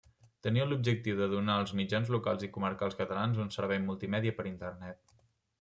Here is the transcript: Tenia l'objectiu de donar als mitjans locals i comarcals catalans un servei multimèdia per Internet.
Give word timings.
Tenia 0.45 0.63
l'objectiu 0.69 1.19
de 1.19 1.27
donar 1.33 1.57
als 1.63 1.75
mitjans 1.81 2.11
locals 2.15 2.45
i 2.47 2.51
comarcals 2.57 2.97
catalans 3.03 3.43
un 3.45 3.55
servei 3.59 3.81
multimèdia 3.87 4.39
per 4.41 4.51
Internet. 4.57 5.19